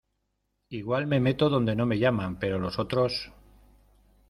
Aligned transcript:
igual 0.71 1.05
me 1.05 1.19
meto 1.19 1.47
donde 1.47 1.75
no 1.75 1.85
me 1.85 1.99
llaman, 1.99 2.39
pero 2.39 2.57
los 2.57 2.79
otros 2.79 3.31